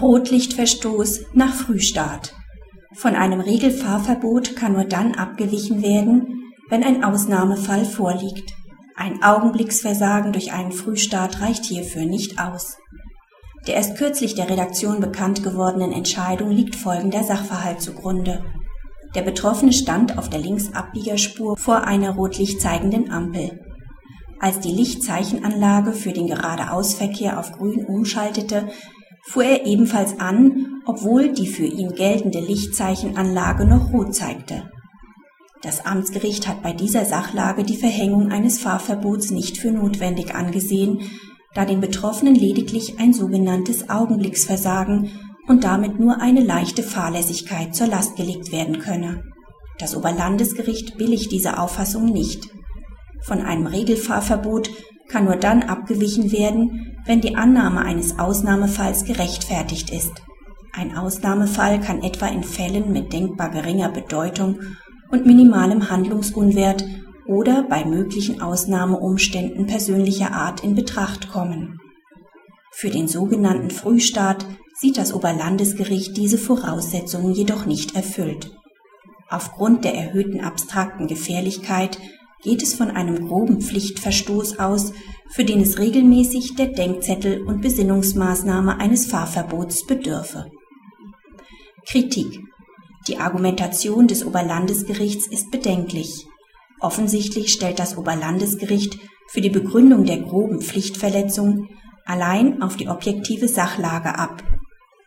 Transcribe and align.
Rotlichtverstoß 0.00 1.26
nach 1.34 1.54
Frühstart. 1.54 2.34
Von 2.94 3.14
einem 3.14 3.40
Regelfahrverbot 3.40 4.56
kann 4.56 4.72
nur 4.72 4.84
dann 4.84 5.14
abgewichen 5.14 5.82
werden, 5.82 6.44
wenn 6.68 6.82
ein 6.82 7.04
Ausnahmefall 7.04 7.84
vorliegt. 7.84 8.54
Ein 8.96 9.22
Augenblicksversagen 9.22 10.32
durch 10.32 10.52
einen 10.52 10.72
Frühstart 10.72 11.40
reicht 11.40 11.64
hierfür 11.64 12.04
nicht 12.04 12.40
aus. 12.40 12.76
Der 13.66 13.74
erst 13.74 13.96
kürzlich 13.96 14.34
der 14.34 14.48
Redaktion 14.48 15.00
bekannt 15.00 15.42
gewordenen 15.42 15.92
Entscheidung 15.92 16.50
liegt 16.50 16.76
folgender 16.76 17.22
Sachverhalt 17.22 17.80
zugrunde. 17.80 18.44
Der 19.14 19.22
Betroffene 19.22 19.72
stand 19.72 20.16
auf 20.16 20.30
der 20.30 20.40
Linksabbiegerspur 20.40 21.56
vor 21.56 21.84
einer 21.84 22.10
rotlicht 22.10 22.60
zeigenden 22.60 23.10
Ampel. 23.10 23.60
Als 24.38 24.60
die 24.60 24.72
Lichtzeichenanlage 24.72 25.92
für 25.92 26.12
den 26.12 26.26
Geradeausverkehr 26.26 27.38
auf 27.38 27.52
grün 27.52 27.84
umschaltete, 27.84 28.68
fuhr 29.30 29.44
er 29.44 29.64
ebenfalls 29.64 30.18
an, 30.18 30.82
obwohl 30.86 31.32
die 31.32 31.46
für 31.46 31.64
ihn 31.64 31.94
geltende 31.94 32.40
Lichtzeichenanlage 32.40 33.64
noch 33.64 33.92
rot 33.92 34.12
zeigte. 34.12 34.68
Das 35.62 35.86
Amtsgericht 35.86 36.48
hat 36.48 36.62
bei 36.62 36.72
dieser 36.72 37.04
Sachlage 37.04 37.62
die 37.62 37.76
Verhängung 37.76 38.32
eines 38.32 38.58
Fahrverbots 38.58 39.30
nicht 39.30 39.58
für 39.58 39.70
notwendig 39.70 40.34
angesehen, 40.34 41.02
da 41.54 41.64
den 41.64 41.80
Betroffenen 41.80 42.34
lediglich 42.34 42.98
ein 42.98 43.12
sogenanntes 43.12 43.88
Augenblicksversagen 43.88 45.12
und 45.46 45.62
damit 45.62 46.00
nur 46.00 46.20
eine 46.20 46.42
leichte 46.42 46.82
Fahrlässigkeit 46.82 47.74
zur 47.74 47.86
Last 47.86 48.16
gelegt 48.16 48.50
werden 48.50 48.80
könne. 48.80 49.22
Das 49.78 49.96
Oberlandesgericht 49.96 50.98
billigt 50.98 51.30
diese 51.30 51.58
Auffassung 51.58 52.06
nicht. 52.06 52.48
Von 53.22 53.42
einem 53.42 53.66
Regelfahrverbot 53.66 54.70
kann 55.10 55.24
nur 55.24 55.36
dann 55.36 55.62
abgewichen 55.62 56.32
werden, 56.32 56.96
wenn 57.04 57.20
die 57.20 57.36
Annahme 57.36 57.82
eines 57.82 58.18
Ausnahmefalls 58.18 59.04
gerechtfertigt 59.04 59.90
ist. 59.90 60.22
Ein 60.72 60.96
Ausnahmefall 60.96 61.80
kann 61.80 62.02
etwa 62.02 62.26
in 62.26 62.44
Fällen 62.44 62.92
mit 62.92 63.12
denkbar 63.12 63.50
geringer 63.50 63.90
Bedeutung 63.90 64.60
und 65.10 65.26
minimalem 65.26 65.90
Handlungsunwert 65.90 66.84
oder 67.26 67.64
bei 67.64 67.84
möglichen 67.84 68.40
Ausnahmeumständen 68.40 69.66
persönlicher 69.66 70.32
Art 70.32 70.62
in 70.62 70.74
Betracht 70.74 71.30
kommen. 71.30 71.80
Für 72.72 72.90
den 72.90 73.08
sogenannten 73.08 73.70
Frühstart 73.70 74.46
sieht 74.74 74.96
das 74.96 75.12
Oberlandesgericht 75.12 76.16
diese 76.16 76.38
Voraussetzungen 76.38 77.32
jedoch 77.32 77.66
nicht 77.66 77.96
erfüllt. 77.96 78.52
Aufgrund 79.28 79.84
der 79.84 79.94
erhöhten 79.94 80.40
abstrakten 80.40 81.06
Gefährlichkeit 81.06 81.98
geht 82.42 82.62
es 82.62 82.74
von 82.74 82.90
einem 82.90 83.28
groben 83.28 83.60
Pflichtverstoß 83.60 84.58
aus, 84.58 84.92
für 85.30 85.44
den 85.44 85.60
es 85.60 85.78
regelmäßig 85.78 86.56
der 86.56 86.68
Denkzettel 86.68 87.42
und 87.42 87.60
Besinnungsmaßnahme 87.60 88.78
eines 88.78 89.06
Fahrverbots 89.06 89.86
bedürfe. 89.86 90.50
Kritik 91.86 92.40
Die 93.06 93.18
Argumentation 93.18 94.06
des 94.06 94.24
Oberlandesgerichts 94.24 95.26
ist 95.26 95.50
bedenklich. 95.50 96.26
Offensichtlich 96.80 97.52
stellt 97.52 97.78
das 97.78 97.96
Oberlandesgericht 97.96 98.98
für 99.28 99.40
die 99.40 99.50
Begründung 99.50 100.04
der 100.04 100.18
groben 100.18 100.60
Pflichtverletzung 100.60 101.68
allein 102.04 102.62
auf 102.62 102.76
die 102.76 102.88
objektive 102.88 103.48
Sachlage 103.48 104.18
ab. 104.18 104.42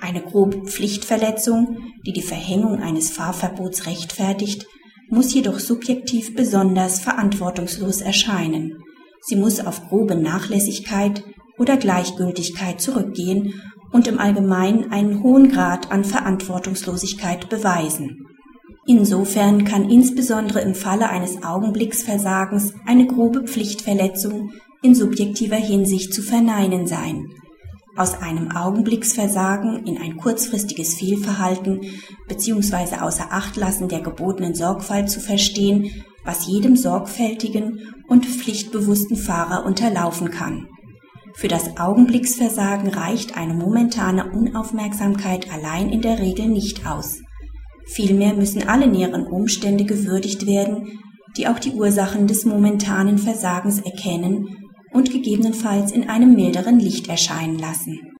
Eine 0.00 0.20
grobe 0.20 0.66
Pflichtverletzung, 0.66 1.78
die 2.06 2.12
die 2.12 2.22
Verhängung 2.22 2.80
eines 2.80 3.10
Fahrverbots 3.10 3.86
rechtfertigt, 3.86 4.66
muss 5.10 5.34
jedoch 5.34 5.58
subjektiv 5.58 6.34
besonders 6.34 7.00
verantwortungslos 7.00 8.00
erscheinen. 8.00 8.78
Sie 9.20 9.36
muss 9.36 9.60
auf 9.60 9.88
grobe 9.88 10.16
Nachlässigkeit 10.16 11.24
oder 11.58 11.76
Gleichgültigkeit 11.76 12.80
zurückgehen 12.80 13.54
und 13.92 14.06
im 14.08 14.18
Allgemeinen 14.18 14.90
einen 14.90 15.22
hohen 15.22 15.50
Grad 15.50 15.92
an 15.92 16.04
Verantwortungslosigkeit 16.04 17.48
beweisen. 17.48 18.26
Insofern 18.86 19.64
kann 19.64 19.88
insbesondere 19.88 20.60
im 20.60 20.74
Falle 20.74 21.08
eines 21.08 21.42
Augenblicksversagens 21.42 22.74
eine 22.86 23.06
grobe 23.06 23.44
Pflichtverletzung 23.44 24.50
in 24.82 24.94
subjektiver 24.94 25.56
Hinsicht 25.56 26.12
zu 26.12 26.22
verneinen 26.22 26.86
sein. 26.86 27.30
Aus 27.96 28.20
einem 28.20 28.50
Augenblicksversagen 28.50 29.86
in 29.86 29.98
ein 29.98 30.16
kurzfristiges 30.16 30.94
Fehlverhalten 30.94 31.80
bzw. 32.26 32.96
außer 32.96 33.28
Achtlassen 33.30 33.88
der 33.88 34.00
gebotenen 34.00 34.56
Sorgfalt 34.56 35.08
zu 35.08 35.20
verstehen, 35.20 36.04
was 36.24 36.48
jedem 36.48 36.74
sorgfältigen 36.74 37.94
und 38.08 38.26
pflichtbewussten 38.26 39.16
Fahrer 39.16 39.64
unterlaufen 39.64 40.32
kann. 40.32 40.66
Für 41.36 41.46
das 41.46 41.78
Augenblicksversagen 41.78 42.88
reicht 42.88 43.36
eine 43.36 43.54
momentane 43.54 44.30
Unaufmerksamkeit 44.32 45.52
allein 45.52 45.90
in 45.90 46.00
der 46.00 46.18
Regel 46.18 46.46
nicht 46.46 46.86
aus. 46.86 47.20
Vielmehr 47.86 48.34
müssen 48.34 48.68
alle 48.68 48.88
näheren 48.88 49.26
Umstände 49.26 49.84
gewürdigt 49.84 50.46
werden, 50.46 50.98
die 51.36 51.46
auch 51.46 51.60
die 51.60 51.72
Ursachen 51.72 52.26
des 52.26 52.44
momentanen 52.44 53.18
Versagens 53.18 53.78
erkennen 53.80 54.63
und 54.94 55.10
gegebenenfalls 55.10 55.92
in 55.92 56.08
einem 56.08 56.34
milderen 56.34 56.78
Licht 56.78 57.08
erscheinen 57.08 57.58
lassen 57.58 58.08